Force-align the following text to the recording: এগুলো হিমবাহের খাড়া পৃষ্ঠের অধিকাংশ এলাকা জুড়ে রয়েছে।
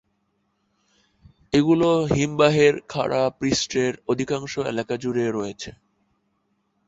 এগুলো 1.53 1.89
হিমবাহের 2.13 2.75
খাড়া 2.89 3.23
পৃষ্ঠের 3.39 3.93
অধিকাংশ 4.07 4.53
এলাকা 4.71 4.93
জুড়ে 4.97 5.25
রয়েছে। 5.31 5.69